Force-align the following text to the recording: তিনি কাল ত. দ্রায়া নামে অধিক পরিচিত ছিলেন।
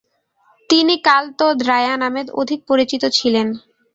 তিনি 0.69 0.95
কাল 1.07 1.23
ত. 1.31 1.41
দ্রায়া 1.61 1.93
নামে 1.97 2.21
অধিক 2.41 2.59
পরিচিত 2.69 3.03
ছিলেন। 3.17 3.47